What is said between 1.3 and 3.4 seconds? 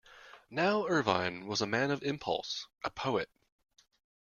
was a man of impulse, a poet.